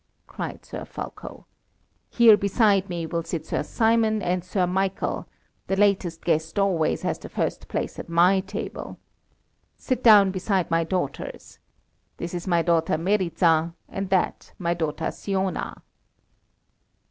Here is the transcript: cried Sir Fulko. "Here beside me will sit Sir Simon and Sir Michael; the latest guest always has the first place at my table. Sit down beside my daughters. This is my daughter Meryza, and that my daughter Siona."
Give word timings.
cried 0.25 0.65
Sir 0.65 0.83
Fulko. 0.83 1.45
"Here 2.09 2.35
beside 2.35 2.89
me 2.89 3.05
will 3.05 3.21
sit 3.21 3.45
Sir 3.45 3.61
Simon 3.61 4.19
and 4.23 4.43
Sir 4.43 4.65
Michael; 4.65 5.27
the 5.67 5.75
latest 5.75 6.25
guest 6.25 6.57
always 6.57 7.03
has 7.03 7.19
the 7.19 7.29
first 7.29 7.67
place 7.67 7.99
at 7.99 8.09
my 8.09 8.39
table. 8.39 8.97
Sit 9.77 10.03
down 10.03 10.31
beside 10.31 10.71
my 10.71 10.83
daughters. 10.83 11.59
This 12.17 12.33
is 12.33 12.47
my 12.47 12.63
daughter 12.63 12.97
Meryza, 12.97 13.75
and 13.87 14.09
that 14.09 14.53
my 14.57 14.73
daughter 14.73 15.11
Siona." 15.11 15.83